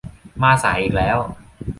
[0.41, 1.17] มาสายอีกแล้ว